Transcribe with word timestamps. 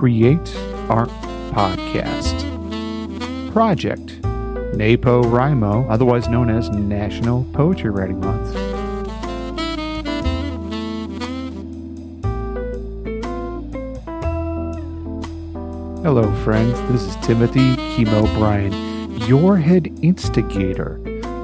Create 0.00 0.56
Art 0.88 1.10
Podcast. 1.52 2.40
Project 3.52 4.22
NaPoWriMo, 4.72 5.90
otherwise 5.90 6.26
known 6.26 6.48
as 6.48 6.70
National 6.70 7.44
Poetry 7.52 7.90
Writing 7.90 8.18
Month. 8.18 8.54
Hello, 16.02 16.32
friends. 16.44 16.80
This 16.90 17.02
is 17.02 17.16
Timothy 17.16 17.76
Chemo 17.92 18.24
Bryan, 18.38 18.72
your 19.28 19.58
head 19.58 19.88
instigator 20.00 20.98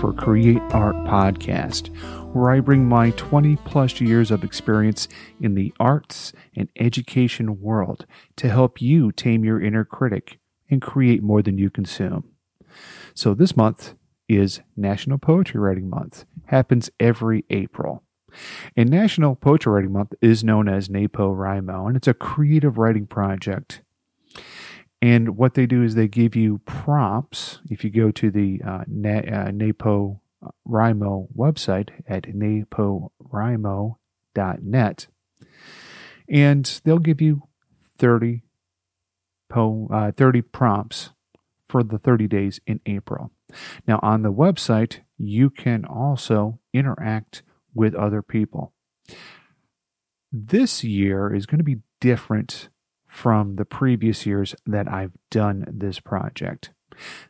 for 0.00 0.14
Create 0.14 0.62
Art 0.70 0.96
Podcast, 1.04 1.90
where 2.32 2.50
I 2.50 2.60
bring 2.60 2.86
my 2.86 3.10
20 3.12 3.56
plus 3.56 4.00
years 4.00 4.30
of 4.30 4.44
experience 4.44 5.08
in 5.40 5.54
the 5.54 5.72
arts 5.80 6.32
and 6.54 6.68
education 6.78 7.60
world 7.60 8.06
to 8.36 8.48
help 8.48 8.82
you 8.82 9.12
tame 9.12 9.44
your 9.44 9.60
inner 9.60 9.84
critic 9.84 10.38
and 10.70 10.82
create 10.82 11.22
more 11.22 11.42
than 11.42 11.56
you 11.56 11.70
consume. 11.70 12.24
So 13.14 13.34
this 13.34 13.56
month 13.56 13.94
is 14.28 14.60
National 14.76 15.18
Poetry 15.18 15.58
Writing 15.58 15.88
Month. 15.88 16.26
Happens 16.46 16.90
every 17.00 17.44
April. 17.48 18.02
And 18.76 18.90
National 18.90 19.34
Poetry 19.34 19.72
Writing 19.72 19.92
Month 19.92 20.12
is 20.20 20.44
known 20.44 20.68
as 20.68 20.88
NaPoWriMo, 20.88 21.88
and 21.88 21.96
it's 21.96 22.08
a 22.08 22.14
creative 22.14 22.76
writing 22.76 23.06
project. 23.06 23.82
And 25.00 25.36
what 25.36 25.54
they 25.54 25.64
do 25.64 25.82
is 25.82 25.94
they 25.94 26.08
give 26.08 26.36
you 26.36 26.58
prompts. 26.66 27.60
If 27.70 27.84
you 27.84 27.90
go 27.90 28.10
to 28.10 28.30
the 28.30 28.60
uh, 28.66 28.84
Na- 28.86 29.20
uh, 29.20 29.50
NaPoWriMo 30.42 31.28
website 31.36 31.90
at 32.06 32.22
napowrimo.net, 32.24 35.06
and 36.28 36.80
they'll 36.84 36.98
give 36.98 37.20
you 37.20 37.42
30, 37.98 38.42
po- 39.48 39.88
uh, 39.92 40.12
30 40.12 40.42
prompts 40.42 41.10
for 41.68 41.82
the 41.82 41.98
30 41.98 42.28
days 42.28 42.60
in 42.66 42.80
April. 42.86 43.32
Now, 43.86 44.00
on 44.02 44.22
the 44.22 44.32
website, 44.32 45.00
you 45.16 45.50
can 45.50 45.84
also 45.84 46.60
interact 46.72 47.42
with 47.74 47.94
other 47.94 48.22
people. 48.22 48.72
This 50.30 50.84
year 50.84 51.34
is 51.34 51.46
going 51.46 51.58
to 51.58 51.64
be 51.64 51.78
different 52.00 52.68
from 53.06 53.56
the 53.56 53.64
previous 53.64 54.26
years 54.26 54.54
that 54.66 54.86
I've 54.86 55.12
done 55.30 55.64
this 55.68 56.00
project. 56.00 56.72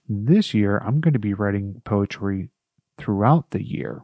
This 0.08 0.54
year, 0.54 0.78
I'm 0.78 1.00
going 1.00 1.12
to 1.12 1.20
be 1.20 1.34
writing 1.34 1.80
poetry 1.84 2.50
throughout 2.98 3.50
the 3.50 3.64
year, 3.64 4.02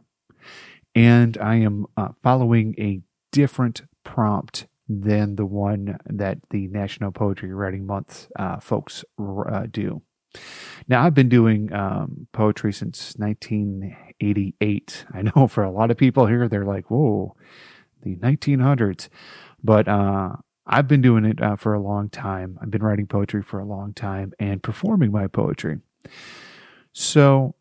and 0.93 1.37
I 1.37 1.55
am 1.55 1.85
uh, 1.97 2.09
following 2.21 2.75
a 2.79 3.01
different 3.31 3.83
prompt 4.03 4.67
than 4.87 5.35
the 5.35 5.45
one 5.45 5.97
that 6.05 6.37
the 6.51 6.67
National 6.67 7.11
Poetry 7.11 7.53
Writing 7.53 7.85
Month 7.85 8.29
uh, 8.37 8.59
folks 8.59 9.03
uh, 9.19 9.65
do. 9.69 10.01
Now, 10.87 11.03
I've 11.03 11.13
been 11.13 11.29
doing 11.29 11.73
um, 11.73 12.27
poetry 12.31 12.71
since 12.71 13.15
1988. 13.17 15.05
I 15.13 15.21
know 15.21 15.47
for 15.47 15.63
a 15.63 15.71
lot 15.71 15.91
of 15.91 15.97
people 15.97 16.27
here, 16.27 16.47
they're 16.47 16.65
like, 16.65 16.91
whoa, 16.91 17.35
the 18.03 18.15
1900s. 18.17 19.09
But 19.63 19.87
uh, 19.87 20.35
I've 20.67 20.87
been 20.87 21.01
doing 21.01 21.25
it 21.25 21.41
uh, 21.41 21.55
for 21.55 21.73
a 21.73 21.79
long 21.79 22.09
time. 22.09 22.59
I've 22.61 22.71
been 22.71 22.83
writing 22.83 23.07
poetry 23.07 23.41
for 23.41 23.59
a 23.59 23.65
long 23.65 23.93
time 23.93 24.33
and 24.39 24.61
performing 24.61 25.11
my 25.11 25.27
poetry. 25.27 25.79
So 26.93 27.55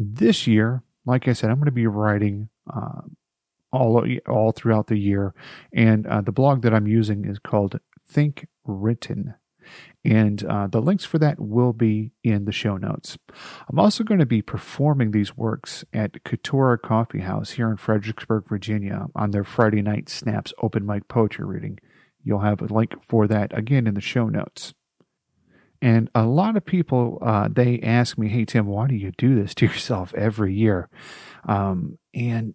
this 0.00 0.46
year, 0.46 0.82
like 1.04 1.28
I 1.28 1.34
said, 1.34 1.50
I'm 1.50 1.56
going 1.56 1.66
to 1.66 1.72
be 1.72 1.86
writing 1.86 2.48
uh, 2.72 3.02
all 3.70 4.04
all 4.26 4.52
throughout 4.52 4.86
the 4.86 4.96
year, 4.96 5.34
and 5.74 6.06
uh, 6.06 6.22
the 6.22 6.32
blog 6.32 6.62
that 6.62 6.74
I'm 6.74 6.86
using 6.86 7.26
is 7.26 7.38
called 7.38 7.78
Think 8.08 8.48
Written, 8.64 9.34
and 10.02 10.42
uh, 10.44 10.68
the 10.68 10.80
links 10.80 11.04
for 11.04 11.18
that 11.18 11.38
will 11.38 11.74
be 11.74 12.12
in 12.24 12.46
the 12.46 12.52
show 12.52 12.78
notes. 12.78 13.18
I'm 13.68 13.78
also 13.78 14.02
going 14.02 14.20
to 14.20 14.26
be 14.26 14.40
performing 14.40 15.10
these 15.10 15.36
works 15.36 15.84
at 15.92 16.24
Katora 16.24 16.80
Coffee 16.80 17.20
House 17.20 17.50
here 17.50 17.70
in 17.70 17.76
Fredericksburg, 17.76 18.48
Virginia, 18.48 19.06
on 19.14 19.32
their 19.32 19.44
Friday 19.44 19.82
night 19.82 20.08
Snaps 20.08 20.54
open 20.62 20.86
mic 20.86 21.08
poetry 21.08 21.44
reading. 21.44 21.78
You'll 22.24 22.40
have 22.40 22.62
a 22.62 22.72
link 22.72 22.94
for 23.06 23.26
that 23.28 23.56
again 23.56 23.86
in 23.86 23.94
the 23.94 24.00
show 24.00 24.28
notes. 24.28 24.72
And 25.82 26.10
a 26.14 26.26
lot 26.26 26.56
of 26.56 26.64
people, 26.64 27.18
uh, 27.22 27.48
they 27.50 27.80
ask 27.80 28.18
me, 28.18 28.28
"Hey 28.28 28.44
Tim, 28.44 28.66
why 28.66 28.86
do 28.86 28.94
you 28.94 29.12
do 29.16 29.34
this 29.34 29.54
to 29.56 29.66
yourself 29.70 30.14
every 30.14 30.54
year?" 30.54 30.88
Um, 31.48 31.98
and 32.14 32.54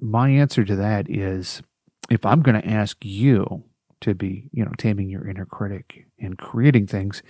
my 0.00 0.30
answer 0.30 0.64
to 0.64 0.76
that 0.76 1.10
is, 1.10 1.62
if 2.10 2.24
I'm 2.24 2.42
going 2.42 2.60
to 2.60 2.68
ask 2.68 2.96
you 3.04 3.64
to 4.00 4.14
be, 4.14 4.48
you 4.52 4.64
know, 4.64 4.72
taming 4.78 5.08
your 5.08 5.26
inner 5.26 5.46
critic 5.46 6.06
and 6.20 6.36
creating 6.38 6.86
things, 6.86 7.22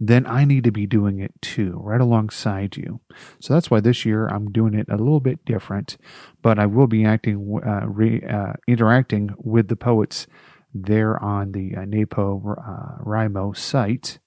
then 0.00 0.26
I 0.26 0.44
need 0.44 0.64
to 0.64 0.72
be 0.72 0.86
doing 0.86 1.20
it 1.20 1.32
too, 1.40 1.80
right 1.82 2.00
alongside 2.00 2.76
you. 2.76 3.00
So 3.40 3.54
that's 3.54 3.70
why 3.70 3.80
this 3.80 4.04
year 4.04 4.26
I'm 4.26 4.50
doing 4.50 4.74
it 4.74 4.88
a 4.88 4.96
little 4.96 5.20
bit 5.20 5.44
different, 5.44 5.96
but 6.42 6.58
I 6.58 6.66
will 6.66 6.86
be 6.86 7.04
acting, 7.04 7.60
uh, 7.64 7.86
re, 7.86 8.22
uh, 8.22 8.54
interacting 8.66 9.30
with 9.38 9.68
the 9.68 9.76
poets 9.76 10.26
there 10.74 11.22
on 11.22 11.52
the 11.52 11.74
uh, 11.76 11.84
NAPO 11.84 12.56
uh, 12.58 13.04
Rimo 13.04 13.56
site. 13.56 14.18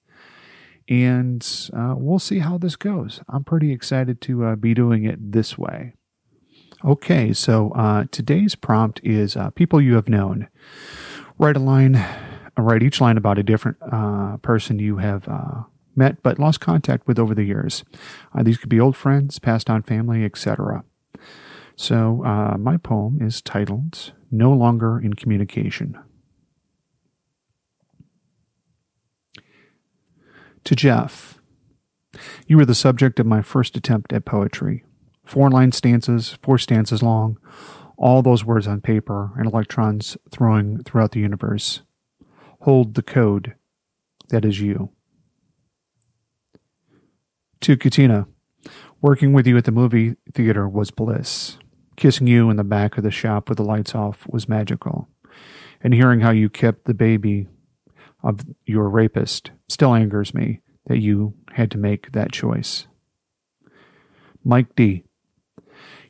And 0.88 1.46
uh, 1.74 1.94
we'll 1.96 2.18
see 2.18 2.40
how 2.40 2.58
this 2.58 2.76
goes. 2.76 3.20
I'm 3.28 3.44
pretty 3.44 3.72
excited 3.72 4.20
to 4.22 4.44
uh, 4.44 4.56
be 4.56 4.74
doing 4.74 5.04
it 5.04 5.32
this 5.32 5.56
way. 5.56 5.94
Okay, 6.84 7.32
so 7.32 7.70
uh, 7.70 8.04
today's 8.10 8.54
prompt 8.54 9.00
is 9.04 9.36
uh, 9.36 9.50
people 9.50 9.80
you 9.80 9.94
have 9.94 10.08
known. 10.08 10.48
Write 11.38 11.56
a 11.56 11.60
line, 11.60 12.04
write 12.58 12.82
each 12.82 13.00
line 13.00 13.16
about 13.16 13.38
a 13.38 13.44
different 13.44 13.76
uh, 13.80 14.38
person 14.38 14.80
you 14.80 14.96
have 14.96 15.28
uh, 15.28 15.62
met 15.94 16.22
but 16.22 16.40
lost 16.40 16.60
contact 16.60 17.06
with 17.06 17.18
over 17.18 17.34
the 17.34 17.44
years. 17.44 17.84
These 18.42 18.58
could 18.58 18.68
be 18.68 18.80
old 18.80 18.96
friends, 18.96 19.38
passed 19.38 19.70
on 19.70 19.82
family, 19.82 20.24
etc. 20.24 20.84
So 21.76 22.56
my 22.58 22.76
poem 22.78 23.22
is 23.22 23.40
titled 23.40 24.12
No 24.30 24.52
Longer 24.52 24.98
in 24.98 25.14
Communication. 25.14 25.98
To 30.64 30.76
Jeff, 30.76 31.40
you 32.46 32.56
were 32.56 32.64
the 32.64 32.74
subject 32.74 33.18
of 33.18 33.26
my 33.26 33.42
first 33.42 33.76
attempt 33.76 34.12
at 34.12 34.24
poetry. 34.24 34.84
Four 35.24 35.50
line 35.50 35.72
stanzas, 35.72 36.38
four 36.42 36.58
stanzas 36.58 37.02
long, 37.02 37.38
all 37.96 38.22
those 38.22 38.44
words 38.44 38.66
on 38.66 38.80
paper 38.80 39.32
and 39.36 39.46
electrons 39.46 40.16
throwing 40.30 40.82
throughout 40.82 41.12
the 41.12 41.20
universe. 41.20 41.82
Hold 42.60 42.94
the 42.94 43.02
code 43.02 43.54
that 44.28 44.44
is 44.44 44.60
you. 44.60 44.90
To 47.62 47.76
Katina, 47.76 48.26
working 49.00 49.32
with 49.32 49.46
you 49.46 49.56
at 49.56 49.64
the 49.64 49.72
movie 49.72 50.16
theater 50.32 50.68
was 50.68 50.90
bliss. 50.90 51.58
Kissing 51.96 52.26
you 52.26 52.50
in 52.50 52.56
the 52.56 52.64
back 52.64 52.96
of 52.96 53.04
the 53.04 53.10
shop 53.10 53.48
with 53.48 53.58
the 53.58 53.64
lights 53.64 53.94
off 53.94 54.26
was 54.28 54.48
magical. 54.48 55.08
And 55.80 55.94
hearing 55.94 56.20
how 56.20 56.30
you 56.30 56.48
kept 56.48 56.84
the 56.84 56.94
baby 56.94 57.48
of 58.22 58.40
your 58.66 58.88
rapist 58.88 59.50
still 59.68 59.94
angers 59.94 60.34
me 60.34 60.60
that 60.86 60.98
you 60.98 61.34
had 61.52 61.70
to 61.70 61.78
make 61.78 62.12
that 62.12 62.32
choice. 62.32 62.86
Mike 64.44 64.74
D. 64.74 65.04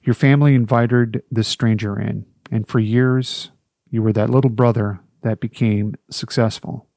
Your 0.02 0.14
family 0.14 0.54
invited 0.54 1.22
this 1.30 1.48
stranger 1.48 1.98
in, 1.98 2.26
and 2.50 2.66
for 2.66 2.80
years 2.80 3.50
you 3.90 4.02
were 4.02 4.12
that 4.12 4.30
little 4.30 4.50
brother 4.50 5.00
that 5.22 5.40
became 5.40 5.94
successful. 6.10 6.88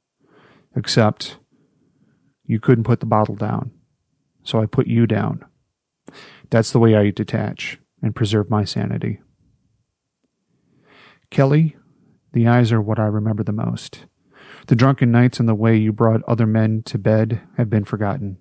Except 0.75 1.37
you 2.45 2.59
couldn't 2.59 2.83
put 2.83 2.99
the 2.99 3.05
bottle 3.05 3.35
down, 3.35 3.71
so 4.43 4.59
I 4.59 4.65
put 4.65 4.87
you 4.87 5.07
down. 5.07 5.45
That's 6.49 6.71
the 6.71 6.79
way 6.79 6.95
I 6.95 7.11
detach 7.11 7.79
and 8.01 8.15
preserve 8.15 8.49
my 8.49 8.65
sanity. 8.65 9.19
Kelly, 11.29 11.75
the 12.33 12.47
eyes 12.47 12.71
are 12.71 12.81
what 12.81 12.99
I 12.99 13.05
remember 13.05 13.43
the 13.43 13.51
most. 13.51 14.05
The 14.67 14.75
drunken 14.75 15.11
nights 15.11 15.39
and 15.39 15.47
the 15.47 15.55
way 15.55 15.75
you 15.77 15.91
brought 15.91 16.23
other 16.23 16.45
men 16.45 16.83
to 16.83 16.97
bed 16.97 17.41
have 17.57 17.69
been 17.69 17.85
forgotten. 17.85 18.37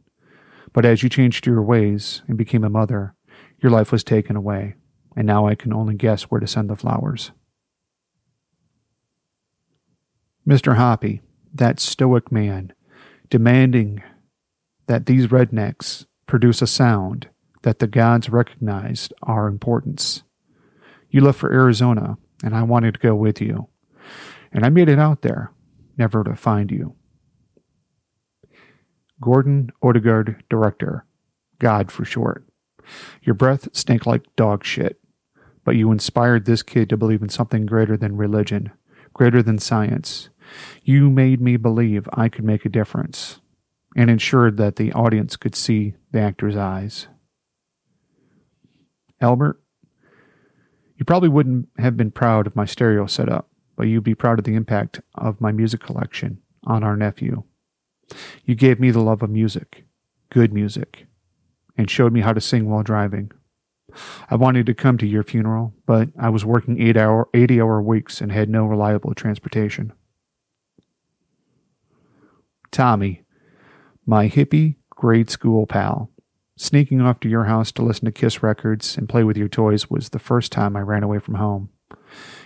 But 0.73 0.85
as 0.85 1.03
you 1.03 1.09
changed 1.09 1.47
your 1.47 1.63
ways 1.63 2.23
and 2.27 2.37
became 2.37 2.65
a 2.65 2.71
mother, 2.71 3.15
your 3.61 3.71
life 3.71 3.93
was 3.93 4.05
taken 4.05 4.37
away, 4.37 4.75
and 5.17 5.27
now 5.27 5.47
I 5.47 5.55
can 5.55 5.73
only 5.73 5.95
guess 5.95 6.25
where 6.25 6.41
to 6.41 6.47
send 6.47 6.69
the 6.69 6.77
flowers. 6.77 7.31
Mr. 10.47 10.77
Hoppy, 10.77 11.23
that 11.55 11.81
stoic 11.81 12.31
man, 12.31 12.73
demanding 13.31 14.03
that 14.87 15.07
these 15.07 15.29
rednecks 15.29 16.07
produce 16.27 16.61
a 16.61 16.67
sound 16.67 17.29
that 17.63 17.79
the 17.79 17.87
gods 17.87 18.29
recognized 18.29 19.13
our 19.23 19.47
importance. 19.47 20.23
You 21.09 21.23
left 21.23 21.39
for 21.39 21.53
Arizona, 21.53 22.19
and 22.43 22.55
I 22.55 22.63
wanted 22.63 22.95
to 22.95 23.01
go 23.01 23.15
with 23.15 23.41
you. 23.41 23.69
And 24.53 24.67
I 24.67 24.69
made 24.69 24.89
it 24.89 24.99
out 24.99 25.23
there, 25.23 25.51
never 25.97 26.25
to 26.25 26.37
find 26.37 26.71
you. 26.71 26.95
Gordon 29.21 29.71
Odegaard, 29.83 30.45
director, 30.51 31.07
God 31.59 31.91
for 31.91 32.05
short. 32.05 32.47
Your 33.23 33.35
breath 33.35 33.69
stank 33.73 34.07
like 34.07 34.37
dog 34.37 34.65
shit, 34.65 35.01
but 35.65 35.77
you 35.77 35.91
inspired 35.91 36.45
this 36.45 36.63
kid 36.63 36.89
to 36.91 36.97
believe 36.97 37.23
in 37.23 37.29
something 37.29 37.65
greater 37.65 37.97
than 37.97 38.17
religion, 38.17 38.71
greater 39.15 39.43
than 39.43 39.59
science, 39.59 40.29
You 40.83 41.11
made 41.11 41.41
me 41.41 41.57
believe 41.57 42.09
I 42.13 42.29
could 42.29 42.45
make 42.45 42.65
a 42.65 42.71
difference 42.71 43.41
and 43.97 44.11
ensured 44.11 44.57
that 44.57 44.77
the 44.77 44.93
audience 44.93 45.37
could 45.37 45.55
see 45.55 45.95
the 46.13 46.21
actor's 46.21 46.57
eyes. 46.57 47.07
Albert, 49.21 49.61
you 50.97 51.05
probably 51.05 51.29
wouldn't 51.29 51.69
have 51.79 51.97
been 51.97 52.11
proud 52.11 52.47
of 52.47 52.57
my 52.57 52.65
stereo 52.65 53.07
setup, 53.07 53.49
but 53.77 53.85
you'd 53.85 54.05
be 54.05 54.15
proud 54.15 54.39
of 54.39 54.45
the 54.45 54.55
impact 54.55 55.01
of 55.15 55.41
my 55.41 55.53
music 55.53 55.81
collection 55.81 56.41
on 56.65 56.83
our 56.83 56.97
nephew. 56.97 57.43
You 58.45 58.55
gave 58.55 58.81
me 58.81 58.91
the 58.91 59.01
love 59.01 59.23
of 59.23 59.31
music, 59.31 59.85
good 60.31 60.53
music, 60.53 61.07
and 61.77 61.91
showed 61.91 62.13
me 62.13 62.21
how 62.21 62.33
to 62.33 62.41
sing 62.41 62.69
while 62.69 62.83
driving. 62.83 63.33
I 64.31 64.37
wanted 64.37 64.67
to 64.67 64.75
come 64.75 64.99
to 64.99 65.07
your 65.07 65.23
funeral, 65.23 65.73
but 65.87 66.09
I 66.19 66.29
was 66.29 66.45
working 66.45 66.81
eight 66.81 66.97
hour, 66.97 67.29
80 67.35 67.61
hour 67.61 67.81
weeks 67.81 68.21
and 68.21 68.33
had 68.33 68.49
no 68.49 68.65
reliable 68.65 69.15
transportation. 69.15 69.93
Tommy, 72.71 73.23
my 74.05 74.29
hippie 74.29 74.77
grade 74.91 75.31
school 75.31 75.67
pal, 75.67 76.11
sneaking 76.57 77.01
off 77.01 77.21
to 77.21 77.29
your 77.29 77.45
house 77.45 77.71
to 77.73 77.83
listen 77.83 78.07
to 78.07 78.13
Kiss 78.13 78.43
records 78.43 78.97
and 78.97 79.09
play 79.09 79.23
with 79.23 79.37
your 79.37 79.49
toys 79.49 79.89
was 79.89 80.09
the 80.09 80.19
first 80.19 80.51
time 80.51 80.77
I 80.77 80.81
ran 80.81 81.03
away 81.03 81.19
from 81.19 81.35
home. 81.35 81.71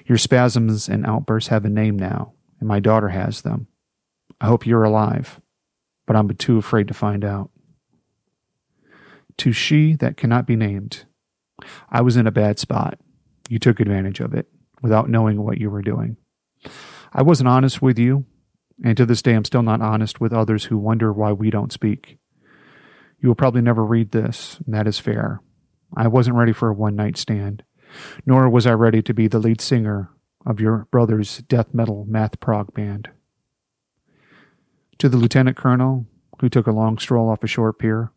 Your 0.07 0.19
spasms 0.19 0.89
and 0.89 1.07
outbursts 1.07 1.49
have 1.49 1.65
a 1.65 1.71
name 1.71 1.99
now, 1.99 2.33
and 2.61 2.69
my 2.69 2.81
daughter 2.81 3.09
has 3.09 3.43
them. 3.43 3.69
I 4.41 4.47
hope 4.47 4.67
you're 4.67 4.85
alive, 4.85 5.41
but 6.07 6.17
I'm 6.17 6.29
too 6.37 6.59
afraid 6.59 6.89
to 6.89 6.95
find 6.95 7.25
out. 7.25 7.51
To 9.39 9.53
she 9.53 9.95
that 9.97 10.17
cannot 10.17 10.47
be 10.47 10.57
named, 10.57 11.05
I 11.91 12.01
was 12.01 12.17
in 12.17 12.27
a 12.27 12.33
bad 12.33 12.59
spot. 12.59 12.99
You 13.49 13.59
took 13.59 13.81
advantage 13.81 14.21
of 14.21 14.35
it 14.35 14.49
without 14.83 15.09
knowing 15.09 15.43
what 15.43 15.59
you 15.59 15.71
were 15.71 15.83
doing. 15.83 16.17
I 17.13 17.23
wasn't 17.23 17.49
honest 17.49 17.81
with 17.81 17.99
you, 17.99 18.27
and 18.85 18.97
to 18.97 19.07
this 19.07 19.23
day 19.23 19.35
I'm 19.35 19.45
still 19.45 19.63
not 19.63 19.81
honest 19.81 20.21
with 20.21 20.33
others 20.33 20.65
who 20.65 20.79
wonder 20.79 21.13
why 21.13 21.33
we 21.33 21.51
don't 21.51 21.73
speak. 21.73 22.19
You 23.21 23.29
will 23.29 23.35
probably 23.35 23.63
never 23.63 23.85
read 23.85 24.13
this, 24.13 24.59
and 24.65 24.75
that 24.75 24.87
is 24.87 24.99
fair. 24.99 25.41
I 25.97 26.09
wasn't 26.09 26.37
ready 26.37 26.53
for 26.53 26.69
a 26.69 26.75
one 26.75 26.95
night 26.95 27.17
stand, 27.17 27.65
nor 28.27 28.49
was 28.49 28.67
I 28.67 28.73
ready 28.73 29.03
to 29.03 29.15
be 29.15 29.29
the 29.29 29.39
lead 29.39 29.61
singer 29.61 30.11
of 30.47 30.61
your 30.61 30.87
brother's 30.91 31.39
death 31.39 31.73
metal 31.73 32.05
math 32.09 32.41
prog 32.41 32.73
band. 32.75 33.11
To 34.99 35.09
the 35.09 35.17
lieutenant 35.17 35.57
colonel, 35.57 36.07
who 36.41 36.49
took 36.49 36.67
a 36.67 36.73
long 36.73 36.99
stroll 36.99 37.29
off 37.29 37.45
a 37.45 37.47
shore 37.47 37.73
pier, 37.73 38.13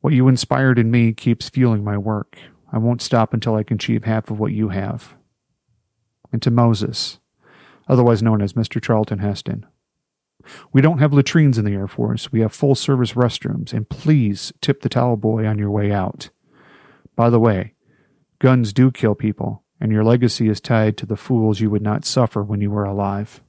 what 0.00 0.12
you 0.12 0.28
inspired 0.28 0.78
in 0.78 0.90
me 0.90 1.12
keeps 1.12 1.48
fueling 1.48 1.82
my 1.82 1.98
work. 1.98 2.38
I 2.72 2.78
won't 2.78 3.02
stop 3.02 3.32
until 3.32 3.54
I 3.54 3.62
can 3.62 3.76
achieve 3.76 4.04
half 4.04 4.30
of 4.30 4.38
what 4.38 4.52
you 4.52 4.68
have. 4.68 5.14
And 6.32 6.42
to 6.42 6.50
Moses, 6.50 7.18
otherwise 7.88 8.22
known 8.22 8.42
as 8.42 8.52
Mr. 8.52 8.82
Charlton 8.82 9.20
Heston. 9.20 9.66
We 10.72 10.80
don't 10.80 10.98
have 10.98 11.12
latrines 11.12 11.58
in 11.58 11.64
the 11.64 11.72
Air 11.72 11.88
Force. 11.88 12.30
We 12.30 12.40
have 12.40 12.52
full 12.52 12.74
service 12.74 13.12
restrooms, 13.14 13.72
and 13.72 13.88
please 13.88 14.52
tip 14.60 14.82
the 14.82 14.88
towel 14.88 15.16
boy 15.16 15.46
on 15.46 15.58
your 15.58 15.70
way 15.70 15.90
out. 15.90 16.30
By 17.16 17.30
the 17.30 17.40
way, 17.40 17.72
guns 18.38 18.72
do 18.72 18.90
kill 18.90 19.14
people, 19.14 19.64
and 19.80 19.92
your 19.92 20.04
legacy 20.04 20.48
is 20.48 20.60
tied 20.60 20.96
to 20.98 21.06
the 21.06 21.16
fools 21.16 21.60
you 21.60 21.70
would 21.70 21.82
not 21.82 22.04
suffer 22.04 22.42
when 22.42 22.60
you 22.60 22.70
were 22.70 22.84
alive. 22.84 23.40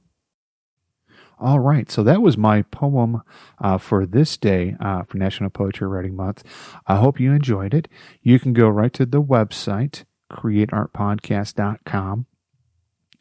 All 1.40 1.60
right, 1.60 1.88
so 1.88 2.02
that 2.02 2.20
was 2.20 2.36
my 2.36 2.62
poem 2.62 3.22
uh, 3.60 3.78
for 3.78 4.04
this 4.06 4.36
day 4.36 4.74
uh, 4.80 5.04
for 5.04 5.18
National 5.18 5.50
Poetry 5.50 5.86
Writing 5.86 6.16
Month. 6.16 6.42
I 6.86 6.96
hope 6.96 7.20
you 7.20 7.32
enjoyed 7.32 7.74
it. 7.74 7.86
You 8.22 8.40
can 8.40 8.52
go 8.52 8.68
right 8.68 8.92
to 8.94 9.06
the 9.06 9.22
website, 9.22 10.04
createartpodcast.com, 10.32 12.26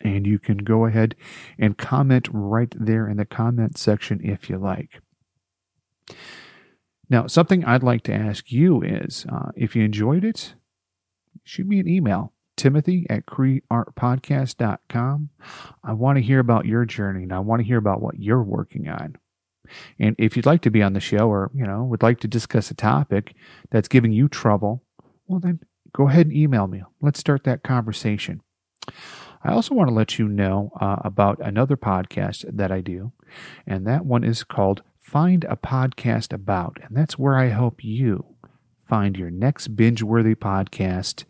and 0.02 0.26
you 0.26 0.40
can 0.40 0.58
go 0.58 0.86
ahead 0.86 1.16
and 1.60 1.78
comment 1.78 2.28
right 2.32 2.74
there 2.76 3.08
in 3.08 3.18
the 3.18 3.26
comment 3.26 3.78
section 3.78 4.20
if 4.24 4.50
you 4.50 4.58
like. 4.58 5.00
Now, 7.10 7.28
something 7.28 7.64
I'd 7.64 7.84
like 7.84 8.02
to 8.04 8.14
ask 8.14 8.52
you 8.52 8.82
is 8.82 9.28
uh, 9.32 9.52
if 9.56 9.76
you 9.76 9.84
enjoyed 9.84 10.26
it, 10.26 10.56
shoot 11.44 11.68
me 11.68 11.80
an 11.80 11.88
email 11.88 12.34
timothy 12.58 13.08
at 13.10 13.26
createartpodcast.com. 13.26 15.30
I 15.84 15.94
want 15.94 16.18
to 16.18 16.24
hear 16.24 16.40
about 16.40 16.66
your 16.66 16.84
journey 16.84 17.24
and 17.24 17.32
I 17.32 17.40
want 17.40 17.62
to 17.62 17.66
hear 17.66 17.78
about 17.78 18.02
what 18.02 18.20
you're 18.20 18.44
working 18.44 18.90
on. 18.90 19.16
And 20.00 20.16
if 20.18 20.36
you'd 20.36 20.46
like 20.46 20.62
to 20.62 20.72
be 20.72 20.82
on 20.82 20.94
the 20.94 21.00
show 21.00 21.30
or, 21.30 21.52
you 21.54 21.66
know, 21.66 21.84
would 21.84 22.04
like 22.04 22.20
to 22.22 22.28
discuss 22.28 22.72
a 22.72 22.74
topic 22.74 23.36
that's 23.70 23.88
giving 23.88 24.12
you 24.12 24.28
trouble, 24.28 24.84
well, 25.28 25.40
then 25.40 25.60
go 25.94 26.10
ahead 26.10 26.28
and 26.28 26.36
email 26.36 26.68
me. 26.68 26.84
Let's 27.02 27.20
start 27.20 27.44
that 27.44 27.64
conversation. 27.64 28.42
I 29.44 29.52
also 29.52 29.76
want 29.76 29.90
to 29.90 29.94
let 29.94 30.18
you 30.18 30.28
know 30.28 30.72
uh, 30.80 30.98
about 31.04 31.40
another 31.40 31.78
podcast 31.78 32.46
that 32.52 32.72
I 32.72 32.82
do, 32.82 33.12
and 33.66 33.86
that 33.86 34.06
one 34.06 34.24
is 34.24 34.44
called 34.44 34.82
Find 35.00 35.44
a 35.46 35.56
Podcast 35.56 36.34
About. 36.34 36.80
And 36.82 36.98
that's 36.98 37.20
where 37.20 37.38
I 37.38 37.50
hope 37.50 37.84
you 37.84 38.37
find 38.88 39.18
your 39.18 39.30
next 39.30 39.76
binge 39.76 40.02
worthy 40.02 40.36
podcast 40.36 41.26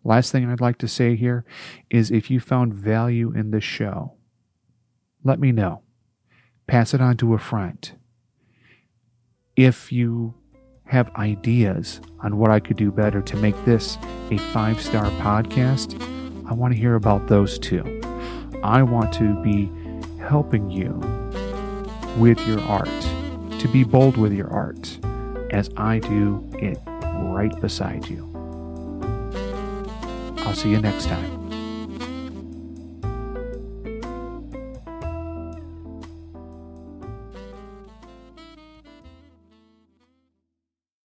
Last 0.05 0.33
thing 0.33 0.51
I'd 0.51 0.61
like 0.61 0.79
to 0.79 0.89
say 0.89 1.15
here 1.15 1.45
is 1.91 2.11
if 2.11 2.29
you 2.31 2.41
found 2.41 2.75
value 2.75 3.33
in 3.33 3.53
the 3.53 3.61
show, 3.61 4.15
let 5.23 5.39
me 5.39 5.53
know. 5.53 5.83
Pass 6.67 6.93
it 6.93 7.01
on 7.01 7.17
to 7.19 7.35
a 7.35 7.39
friend. 7.39 7.93
If 9.55 9.93
you 9.93 10.35
have 10.93 11.11
ideas 11.17 12.03
on 12.21 12.37
what 12.37 12.51
I 12.51 12.61
could 12.61 12.77
do 12.77 12.93
better 12.93 13.23
to 13.23 13.37
make 13.37 13.57
this 13.65 13.97
a 14.31 14.37
five 14.53 14.79
star 14.79 15.07
podcast, 15.23 15.99
I 16.47 16.53
want 16.53 16.75
to 16.75 16.79
hear 16.79 16.97
about 16.97 17.29
those 17.29 17.59
too. 17.59 18.03
I 18.63 18.83
want 18.83 19.11
to 19.15 19.43
be 19.43 19.73
helping 20.21 20.71
you 20.71 20.91
with 22.19 22.47
your 22.47 22.61
art, 22.61 22.91
to 23.59 23.69
be 23.73 23.85
bold 23.85 24.19
with 24.19 24.35
your 24.35 24.51
art, 24.51 24.99
as 25.51 25.71
I 25.79 25.99
do 25.99 26.47
it 26.59 26.79
right 26.87 27.59
beside 27.59 28.07
you. 28.07 28.29
I'll 30.41 30.55
see 30.55 30.73
you 30.73 30.79
next 30.79 31.07
time. 31.07 31.42